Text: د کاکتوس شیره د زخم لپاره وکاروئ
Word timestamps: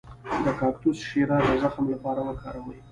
د 0.45 0.47
کاکتوس 0.59 0.97
شیره 1.09 1.37
د 1.47 1.49
زخم 1.63 1.85
لپاره 1.93 2.21
وکاروئ 2.27 2.77